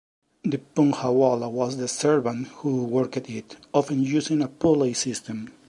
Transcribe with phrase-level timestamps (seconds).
[0.43, 5.53] The punkhawallah was the servant who worked it, often using a pulley system.